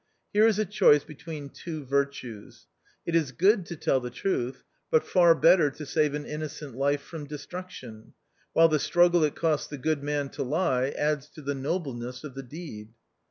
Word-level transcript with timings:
Here 0.33 0.47
is 0.47 0.57
a 0.57 0.65
choice 0.65 1.03
between 1.03 1.49
two 1.49 1.85
virtues. 1.85 2.65
It 3.05 3.13
is 3.15 3.31
good 3.31 3.67
to 3.67 3.75
tell 3.75 3.99
the 3.99 4.09
truth, 4.09 4.63
but 4.89 5.03
far 5.05 5.35
better 5.35 5.69
to 5.69 5.85
save 5.85 6.15
an 6.15 6.25
innocent 6.25 6.75
life 6.75 7.03
from 7.03 7.27
destruction, 7.27 8.15
while 8.51 8.67
the 8.67 8.79
struggle 8.79 9.23
it 9.23 9.35
costs 9.35 9.67
the 9.67 9.77
good 9.77 10.01
man 10.01 10.29
to 10.29 10.41
lie 10.41 10.89
adds 10.89 11.29
to 11.35 11.43
the 11.43 11.53
noble 11.53 11.93
ness 11.93 12.23
of 12.23 12.33
the 12.33 12.41
deed. 12.41 12.95